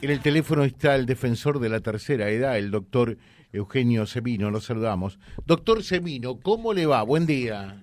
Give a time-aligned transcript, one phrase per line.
[0.00, 3.16] En el teléfono está el defensor de la tercera edad, el doctor
[3.52, 4.48] Eugenio Semino.
[4.48, 5.18] Lo saludamos.
[5.44, 7.02] Doctor Semino, ¿cómo le va?
[7.02, 7.80] Buen día.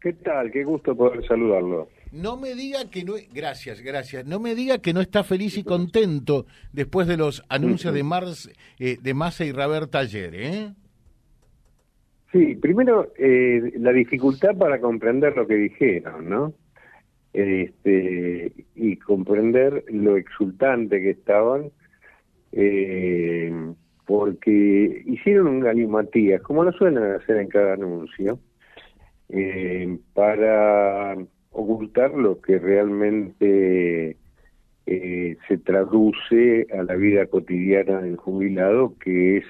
[0.00, 0.50] ¿Qué tal?
[0.50, 1.88] Qué gusto poder saludarlo.
[2.10, 4.24] No me diga que no, gracias, gracias.
[4.24, 8.50] No me diga que no está feliz y contento después de los anuncios de Mars,
[8.78, 10.72] eh, de Massa y Raberta ayer, ¿eh?
[12.32, 16.54] Sí, primero eh, la dificultad para comprender lo que dijeron, ¿no?
[17.34, 18.96] Este, y
[19.34, 21.72] comprender lo exultante que estaban,
[22.52, 23.52] eh,
[24.06, 28.38] porque hicieron un galimatías, como lo suelen hacer en cada anuncio,
[29.30, 31.16] eh, para
[31.50, 34.16] ocultar lo que realmente
[34.86, 39.44] eh, se traduce a la vida cotidiana del jubilado, que es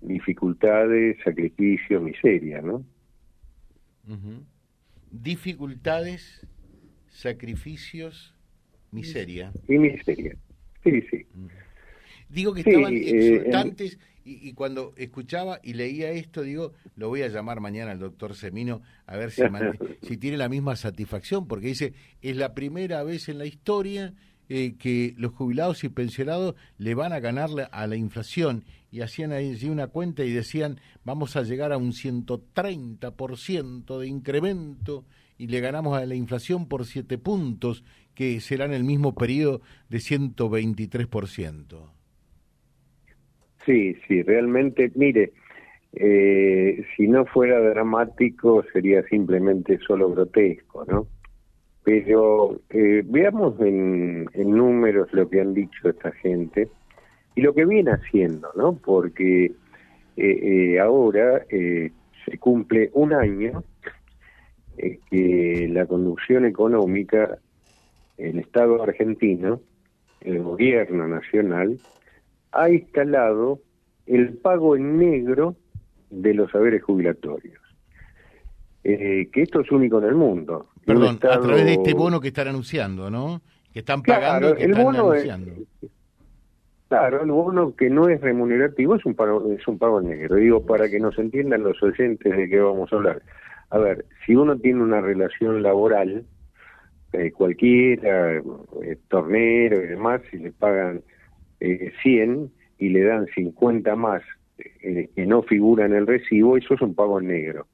[0.00, 2.84] dificultades, sacrificios, miseria, ¿no?
[5.10, 6.46] Dificultades,
[7.10, 8.34] sacrificios,
[8.90, 9.52] miseria.
[9.68, 10.36] Y miseria,
[10.82, 11.26] sí, sí.
[12.28, 17.28] Digo que estaban eh, exultantes y, cuando escuchaba y leía esto, digo, lo voy a
[17.28, 19.42] llamar mañana al doctor Semino a ver si,
[20.02, 24.14] si tiene la misma satisfacción, porque dice, es la primera vez en la historia
[24.52, 29.30] eh, que los jubilados y pensionados le van a ganar a la inflación y hacían
[29.30, 35.04] allí una cuenta y decían vamos a llegar a un 130% de incremento
[35.38, 37.84] y le ganamos a la inflación por 7 puntos
[38.16, 41.92] que será en el mismo periodo de 123%.
[43.64, 45.32] Sí, sí, realmente, mire,
[45.92, 51.06] eh, si no fuera dramático sería simplemente solo grotesco, ¿no?
[51.82, 56.68] Pero eh, veamos en, números lo que han dicho esta gente
[57.34, 58.74] y lo que viene haciendo, ¿no?
[58.74, 59.52] Porque eh,
[60.16, 63.64] eh, ahora se cumple un año
[64.76, 67.38] que la conducción económica,
[68.16, 69.60] el Estado argentino,
[70.20, 71.78] el gobierno nacional,
[72.52, 73.60] ha instalado
[74.06, 75.56] el pago en negro
[76.10, 77.60] de los saberes jubilatorios.
[78.82, 80.69] que esto es único en el mundo.
[80.84, 83.40] Perdón, a través de este bono que están anunciando, ¿no?
[83.72, 85.52] Que están pagando que el están bono anunciando.
[86.88, 90.36] claro, el bono que no es remunerativo es un pago, es un pago negro.
[90.36, 93.22] Digo, para que nos entiendan los oyentes de qué vamos a hablar.
[93.70, 96.24] A ver, si uno tiene una relación laboral,
[97.12, 101.02] eh, cualquiera, eh, tornero y demás, si le pagan
[101.60, 104.22] eh, 100 y le dan 50 más
[104.82, 107.66] eh, que no figura en el recibo, eso es un pago negro.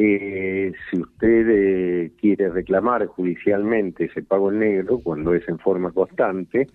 [0.00, 5.90] Eh, si usted eh, quiere reclamar judicialmente ese pago en negro, cuando es en forma
[5.90, 6.68] constante,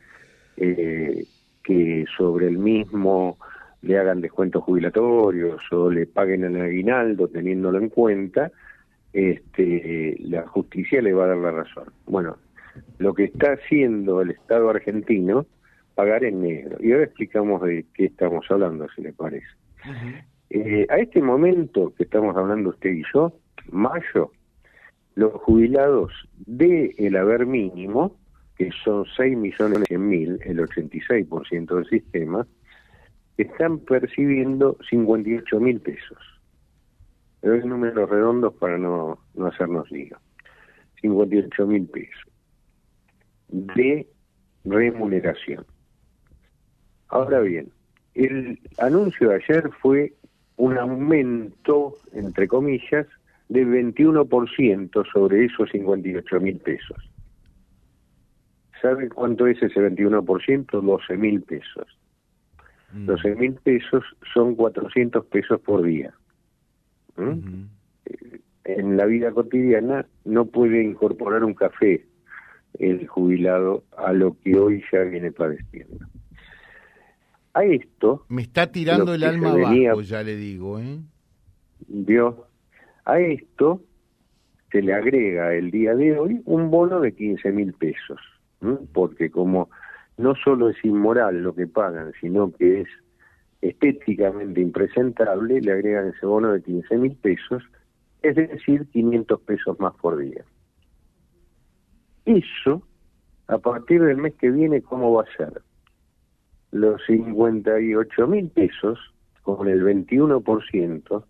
[0.58, 1.24] eh,
[1.64, 3.38] que sobre el mismo
[3.82, 8.52] le hagan descuentos jubilatorios o le paguen el aguinaldo teniéndolo en cuenta,
[9.14, 11.94] este, la justicia le va a dar la razón.
[12.06, 12.36] Bueno,
[12.98, 15.46] lo que está haciendo el Estado argentino,
[15.96, 16.76] pagar en negro.
[16.82, 19.48] Y ahora explicamos de qué estamos hablando, si le parece.
[20.56, 23.34] Eh, a este momento que estamos hablando usted y yo,
[23.72, 24.32] mayo,
[25.16, 26.14] los jubilados
[26.46, 28.20] de el haber mínimo,
[28.56, 32.46] que son 6 millones mil, el 86% del sistema,
[33.36, 36.20] están percibiendo 58 mil pesos.
[37.42, 40.20] Pero es números redondos para no, no hacernos lío.
[41.02, 42.32] 58 mil pesos
[43.48, 44.08] de
[44.66, 45.66] remuneración.
[47.08, 47.72] Ahora bien,
[48.14, 50.14] el anuncio de ayer fue
[50.58, 53.08] un aumento, entre comillas,
[53.50, 56.98] de 21% sobre esos 58 mil pesos.
[58.82, 60.82] ¿Sabe cuánto es ese 21%?
[60.82, 61.88] 12 mil pesos.
[62.94, 63.40] 12 mm.
[63.40, 64.04] mil pesos
[64.34, 66.14] son 400 pesos por día.
[67.16, 67.66] ¿Mm?
[68.66, 72.06] En la vida cotidiana no puede incorporar un café
[72.80, 76.06] el jubilado a lo que hoy ya viene padeciendo.
[77.54, 78.26] A esto...
[78.30, 81.00] Me está tirando el alma abajo, ya le digo, ¿eh?
[81.88, 82.48] Vio,
[83.06, 83.82] a esto
[84.72, 88.20] se le agrega el día de hoy un bono de 15 mil pesos,
[88.92, 89.70] porque como
[90.18, 92.88] no solo es inmoral lo que pagan, sino que es
[93.62, 97.64] estéticamente impresentable, le agregan ese bono de 15 mil pesos,
[98.24, 100.44] es decir, 500 pesos más por día.
[102.26, 102.82] Eso,
[103.48, 105.62] a partir del mes que viene, ¿cómo va a ser?
[106.74, 109.00] Los 58 mil pesos
[109.44, 111.24] con el 21%,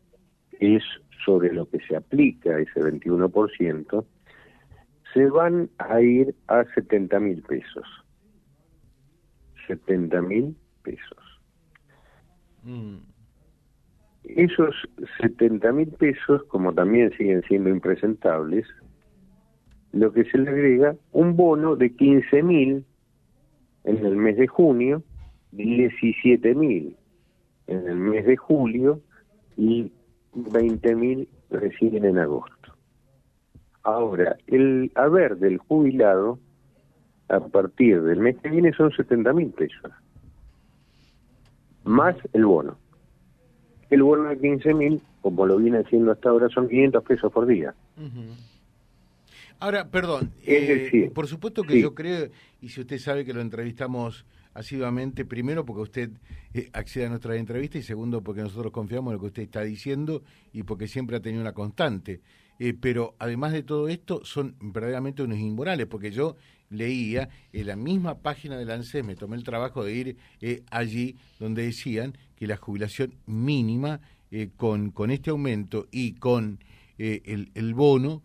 [0.60, 0.84] es
[1.26, 4.06] sobre lo que se aplica ese 21%,
[5.14, 7.86] se van a ir a 70 mil pesos.
[9.68, 11.42] 70 mil pesos.
[12.64, 12.98] Mm.
[14.24, 14.76] Esos
[15.20, 18.66] 70 mil pesos, como también siguen siendo impresentables,
[19.92, 22.86] lo que se le agrega un bono de 15 mil
[23.84, 25.04] en el mes de junio,
[25.56, 26.96] 17 mil
[27.68, 29.02] en el mes de julio
[29.58, 29.92] y
[30.34, 32.74] 20 mil recién en agosto.
[33.84, 36.40] Ahora, el haber del jubilado
[37.30, 39.92] a partir del mes que viene son 70 mil pesos,
[41.84, 42.78] más el bono.
[43.90, 47.46] El bono de 15 mil, como lo viene haciendo hasta ahora, son 500 pesos por
[47.46, 47.76] día.
[49.60, 52.30] Ahora, perdón, eh, por supuesto que yo creo,
[52.62, 56.10] y si usted sabe que lo entrevistamos asiduamente, primero porque usted
[56.54, 59.62] eh, accede a nuestra entrevista y segundo porque nosotros confiamos en lo que usted está
[59.62, 62.22] diciendo y porque siempre ha tenido una constante.
[62.60, 66.36] Eh, pero además de todo esto, son verdaderamente unos inmorales, porque yo
[66.70, 71.16] leía en la misma página del ANSES, me tomé el trabajo de ir eh, allí
[71.40, 74.02] donde decían que la jubilación mínima
[74.58, 76.58] con, con este aumento y con
[76.98, 78.24] el, el bono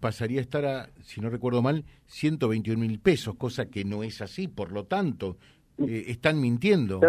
[0.00, 4.20] pasaría a estar a, si no recuerdo mal, 121 mil pesos, cosa que no es
[4.20, 4.48] así.
[4.48, 5.38] Por lo tanto,
[5.78, 7.00] eh, están mintiendo.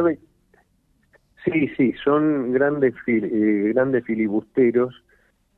[1.44, 4.95] Sí, sí, son grandes eh, grandes filibusteros,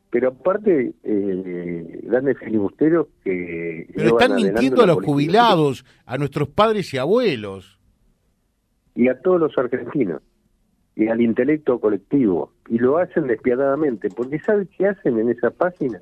[0.09, 6.93] pero aparte eh, grandes filibusteros que pero están mintiendo a los jubilados, a nuestros padres
[6.93, 7.79] y abuelos.
[8.95, 10.21] y a todos los argentinos
[10.95, 16.01] y al intelecto colectivo y lo hacen despiadadamente porque saben qué hacen en esa página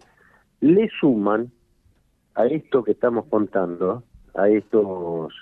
[0.61, 1.51] le suman
[2.33, 4.03] a esto que estamos contando
[4.33, 5.33] a estos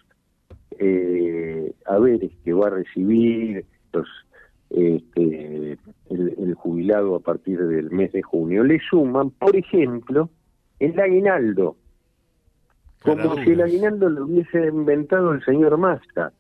[0.86, 4.08] eh, haberes que va a recibir los,
[4.70, 5.78] este,
[6.10, 10.30] el, jubilado a partir del mes de junio, le suman, por ejemplo,
[10.80, 11.78] el aguinaldo,
[13.02, 16.34] como si el aguinaldo lo hubiese inventado el señor Massa.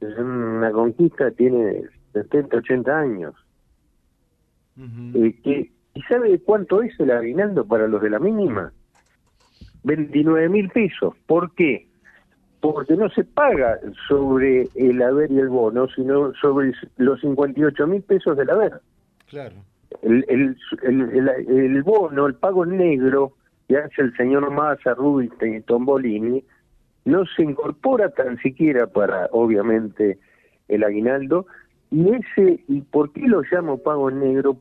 [0.00, 3.34] Es una conquista tiene 70, 80 años.
[5.14, 8.72] Eh, ¿Y sabe cuánto es el aguinaldo para los de la mínima?
[9.82, 11.14] 29 mil pesos.
[11.26, 11.89] ¿Por qué?
[12.60, 13.78] Porque no se paga
[14.08, 18.80] sobre el haber y el bono, sino sobre los 58 mil pesos del haber.
[19.26, 19.56] Claro.
[20.02, 23.32] El, el, el, el, bono, el pago negro
[23.66, 26.44] que hace el señor Massa, Rubin y Tombolini,
[27.04, 30.18] no se incorpora tan siquiera para, obviamente,
[30.68, 31.46] el aguinaldo.
[31.90, 34.58] Y ese, ¿y por qué lo llamo pago negro?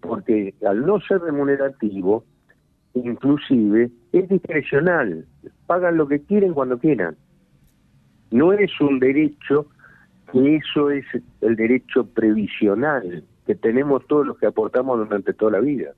[0.00, 2.24] porque al no ser remunerativo,
[2.94, 5.26] inclusive es discrecional,
[5.66, 7.16] pagan lo que quieren cuando quieran.
[8.30, 9.66] No es un derecho,
[10.32, 11.04] que eso es
[11.40, 15.92] el derecho previsional que tenemos todos los que aportamos durante toda la vida.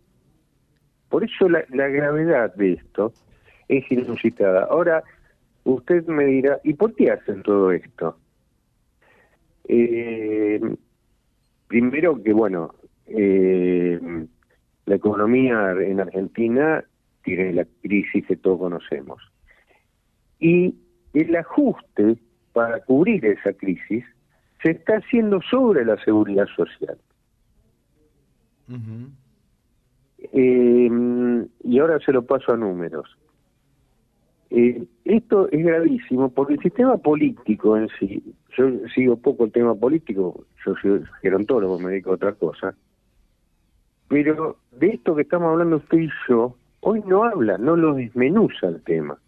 [1.08, 3.12] Por eso la, gravedad de esto
[3.68, 4.64] es inusitada.
[4.64, 5.02] Ahora,
[5.64, 8.18] usted me dirá, ¿y por qué hacen todo esto?
[9.66, 10.60] Eh,
[11.66, 12.74] primero que, bueno,
[13.06, 13.98] eh,
[14.84, 16.84] la economía en Argentina
[17.22, 19.22] tiene la crisis que todos conocemos.
[20.40, 20.74] Y
[21.14, 22.16] el ajuste
[22.52, 24.04] para cubrir esa crisis
[24.62, 26.98] se está haciendo sobre la seguridad social.
[30.32, 30.90] Eh,
[31.64, 33.16] y ahora se lo paso a números.
[34.50, 39.74] Eh, esto es gravísimo porque el sistema político en sí, yo sigo poco el tema
[39.74, 42.74] político, yo soy gerontólogo, me dedico a otra cosa,
[44.08, 48.68] pero de esto que estamos hablando usted y yo, hoy no habla, no lo desmenuza
[48.68, 49.18] el tema.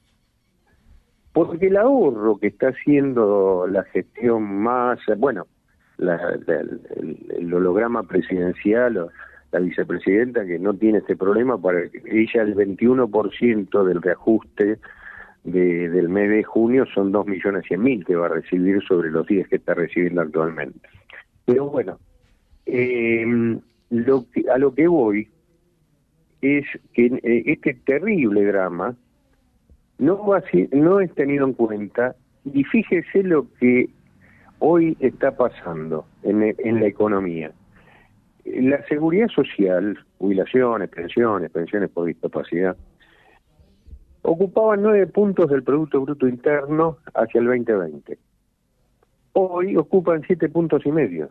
[1.33, 5.47] Porque el ahorro que está haciendo la gestión más, bueno,
[5.99, 9.09] el, holograma presidencial,
[9.53, 14.79] la vicepresidenta que no tiene este problema, para ella el 21% del reajuste
[15.45, 19.11] de, del mes de junio son 2 millones cien mil que va a recibir sobre
[19.11, 20.89] los 10 que está recibiendo actualmente.
[21.45, 21.99] Pero bueno,
[22.67, 23.25] eh,
[23.91, 25.29] lo a lo que voy
[26.41, 28.95] es que eh, este terrible drama
[30.01, 30.27] no,
[30.73, 33.91] no es tenido en cuenta y fíjese lo que
[34.59, 37.53] hoy está pasando en, en la economía.
[38.45, 42.77] La seguridad social, jubilaciones, pensiones, pensiones por discapacidad,
[44.23, 48.19] ocupaban nueve puntos del Producto Bruto Interno hacia el 2020.
[49.35, 51.29] Hoy ocupan siete puntos y medio.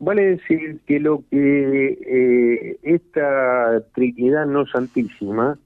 [0.00, 5.58] Vale decir que lo que eh, esta Trinidad no santísima,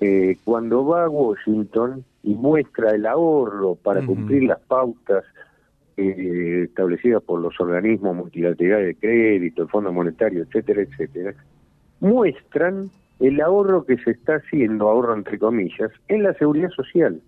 [0.00, 5.24] eh, cuando va a Washington y muestra el ahorro para cumplir las pautas
[5.96, 11.34] eh, establecidas por los organismos multilaterales de crédito, el Fondo Monetario, etcétera, etcétera,
[11.98, 17.20] muestran el ahorro que se está haciendo, ahorro entre comillas, en la seguridad social.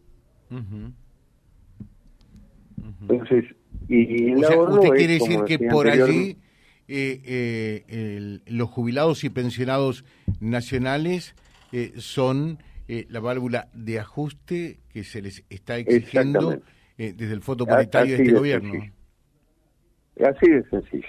[3.00, 3.46] Entonces,
[3.88, 6.36] y usted quiere decir que por allí
[6.86, 10.04] eh, los jubilados y pensionados
[10.38, 11.34] nacionales
[11.96, 16.60] son la válvula de ajuste que se les está exigiendo
[16.96, 18.72] desde el Fondo Monetario de este gobierno.
[20.22, 21.08] Así de sencillo.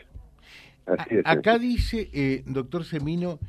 [1.25, 3.39] Acá dice, doctor Semino,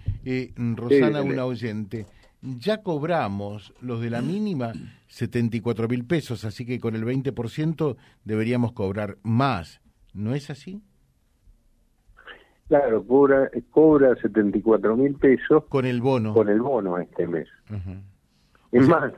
[0.56, 2.06] Rosana, una oyente,
[2.40, 4.72] ya cobramos los de la mínima
[5.08, 9.80] 74 mil pesos, así que con el 20% deberíamos cobrar más.
[10.14, 10.82] ¿No es así?
[12.72, 15.64] Claro, cobra, cobra 74 mil pesos.
[15.68, 16.32] Con el bono.
[16.32, 17.46] Con el bono este mes.
[18.72, 19.12] Es más,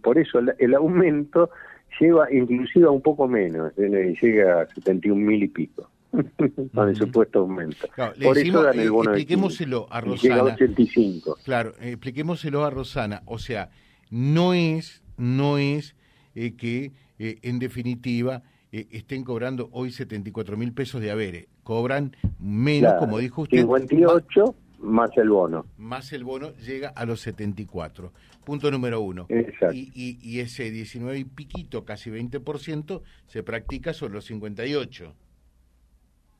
[0.00, 1.50] por eso el, aumento
[1.98, 5.90] lleva inclusive a un poco menos, eh, llega a 71 mil y pico.
[6.72, 7.88] con el supuesto aumento.
[8.22, 10.42] Por eso dan el eh, bono expliquémoselo a Rosana.
[10.44, 11.38] 85.
[11.44, 13.22] Claro, expliquémoselo a Rosana.
[13.26, 13.70] O sea,
[14.12, 15.96] no es, no es
[16.36, 21.46] eh, que eh, en definitiva estén cobrando hoy 74 mil pesos de haberes.
[21.62, 23.58] Cobran menos, como dijo usted.
[23.58, 25.66] 58 más el bono.
[25.76, 28.12] Más el bono llega a los 74.
[28.44, 29.26] Punto número uno.
[29.28, 29.74] Exacto.
[29.74, 35.14] Y, y, y ese 19 y piquito, casi 20%, se practica sobre los 58.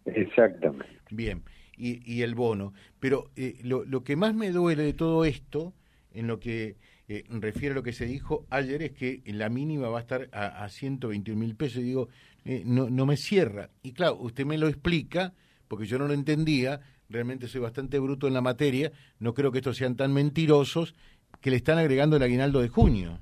[0.06, 0.86] Exactamente.
[1.10, 1.42] Bien,
[1.76, 2.72] y, y el bono.
[2.98, 5.74] Pero eh, lo, lo, que más me duele de todo esto,
[6.12, 6.76] en lo que
[7.12, 10.28] eh, refiere a lo que se dijo ayer, es que la mínima va a estar
[10.30, 11.78] a, a 121 mil pesos.
[11.78, 12.08] Y digo,
[12.44, 13.70] eh, no, no me cierra.
[13.82, 15.32] Y claro, usted me lo explica,
[15.66, 19.58] porque yo no lo entendía, realmente soy bastante bruto en la materia, no creo que
[19.58, 20.94] estos sean tan mentirosos,
[21.40, 23.18] que le están agregando el aguinaldo de junio.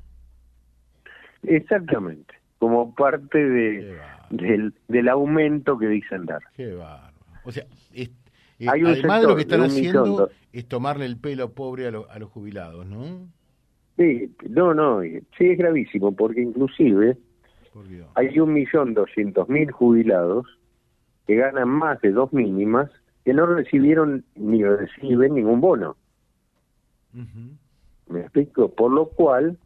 [1.44, 3.96] Exactamente, como parte de
[4.28, 6.42] del, del aumento que dicen dar.
[6.54, 7.16] Qué bárbaro.
[7.42, 7.64] O sea,
[7.94, 8.10] es,
[8.58, 12.28] eh, además de lo que están haciendo es tomarle el pelo pobre a, a los
[12.28, 13.30] jubilados, ¿no?
[13.98, 17.18] Sí, no, no, sí es gravísimo, porque inclusive
[18.14, 20.46] hay un millón doscientos mil jubilados
[21.26, 22.90] que ganan más de dos mínimas
[23.24, 25.96] que no recibieron ni reciben ningún bono.
[28.08, 28.68] ¿Me explico?
[28.70, 29.58] Por lo cual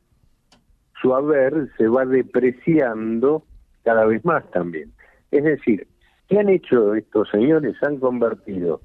[1.00, 3.44] su haber se va depreciando
[3.84, 4.92] cada vez más también.
[5.30, 5.86] Es decir,
[6.28, 7.76] ¿qué han hecho estos señores?
[7.82, 8.80] Han convertido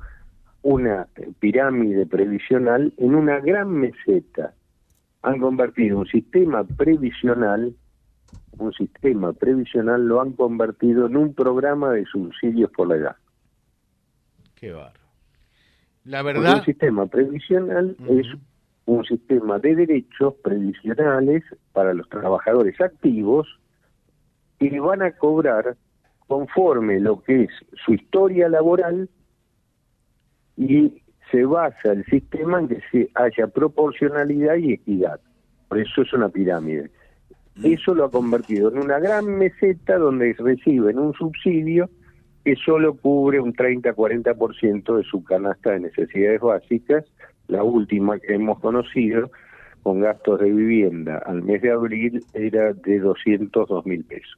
[0.61, 1.07] una
[1.39, 4.53] pirámide previsional en una gran meseta.
[5.21, 7.75] Han convertido un sistema previsional,
[8.57, 13.15] un sistema previsional lo han convertido en un programa de subsidios por la edad.
[14.55, 14.99] Qué barro.
[16.03, 16.59] La verdad.
[16.59, 18.27] un sistema previsional es
[18.85, 21.43] un sistema de derechos previsionales
[21.73, 23.47] para los trabajadores activos
[24.59, 25.75] y van a cobrar
[26.27, 27.49] conforme lo que es
[27.85, 29.09] su historia laboral
[30.55, 35.19] y se basa el sistema en que se haya proporcionalidad y equidad.
[35.67, 36.89] Por eso es una pirámide.
[37.55, 37.65] Mm.
[37.65, 41.89] Eso lo ha convertido en una gran meseta donde reciben un subsidio
[42.43, 47.03] que solo cubre un 30-40% de su canasta de necesidades básicas,
[47.47, 49.29] la última que hemos conocido,
[49.83, 54.37] con gastos de vivienda al mes de abril era de 202 mil pesos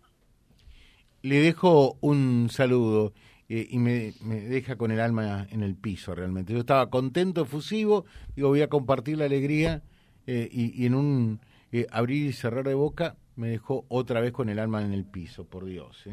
[1.21, 3.13] le dejo un saludo
[3.51, 6.53] eh, y me, deja con el alma en el piso realmente.
[6.53, 9.81] Yo estaba contento, efusivo, digo, voy a compartir la alegría
[10.27, 11.39] eh, y, en un
[11.71, 15.03] eh, abrir y cerrar de boca me dejó otra vez con el alma en el
[15.03, 16.07] piso, por Dios.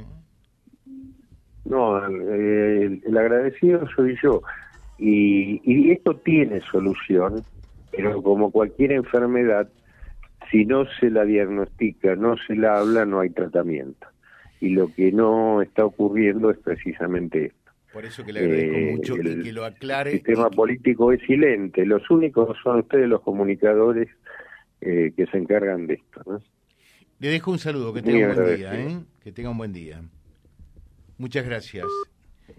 [1.66, 4.40] No, el, agradecido soy yo.
[4.98, 7.42] Y esto tiene solución,
[7.90, 9.68] pero como cualquier enfermedad,
[10.50, 14.06] si no se la diagnostica, no se la habla, no hay tratamiento
[14.60, 17.72] y lo que no está ocurriendo es precisamente esto.
[17.92, 20.10] Por eso que le agradezco eh, mucho y que lo aclare.
[20.10, 24.08] El sistema político es silente, los únicos son ustedes los comunicadores
[24.80, 26.22] eh, que se encargan de esto.
[26.26, 26.42] ¿no?
[27.18, 29.00] Le dejo un saludo, que tenga un buen día, ¿eh?
[29.22, 30.02] que tenga un buen día.
[31.16, 31.86] Muchas gracias.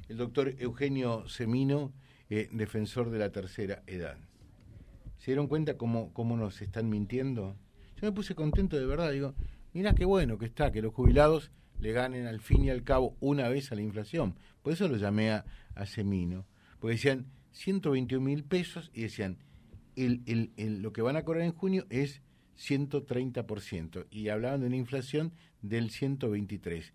[0.09, 1.93] El doctor Eugenio Semino,
[2.29, 4.17] eh, defensor de la tercera edad.
[5.17, 7.55] ¿Se dieron cuenta cómo, cómo nos están mintiendo?
[7.97, 9.35] Yo me puse contento de verdad, digo,
[9.73, 13.15] mira qué bueno que está, que los jubilados le ganen al fin y al cabo
[13.19, 14.36] una vez a la inflación.
[14.62, 15.46] Por eso lo llamé a,
[15.86, 16.48] Semino.
[16.79, 19.38] Porque decían 121 mil pesos y decían,
[19.96, 20.24] el,
[20.57, 22.22] el, lo que van a cobrar en junio es
[22.57, 24.07] 130%.
[24.10, 26.93] Y hablaban de una inflación del 123.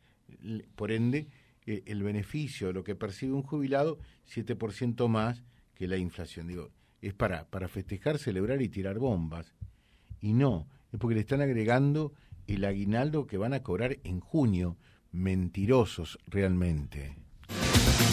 [0.75, 1.29] Por ende,
[1.67, 3.99] eh, el beneficio, lo que percibe un jubilado,
[4.29, 5.43] 7% más
[5.75, 6.49] que la inflación.
[6.49, 6.71] Digo,
[7.01, 9.55] es para, para festejar, celebrar y tirar bombas.
[10.21, 12.13] Y no, es porque le están agregando
[12.55, 14.77] el aguinaldo que van a cobrar en junio.
[15.13, 17.17] Mentirosos realmente.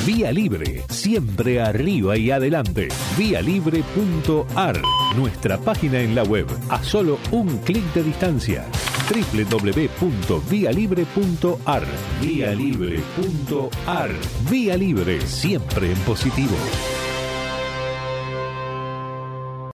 [0.06, 2.88] Vía Libre, siempre arriba y adelante.
[3.18, 4.82] Vialibre.ar,
[5.16, 8.66] nuestra página en la web, a solo un clic de distancia.
[9.10, 11.84] www.vialibre.ar.
[12.22, 14.12] Vialibre.ar.
[14.50, 16.56] Vía Libre, siempre en positivo.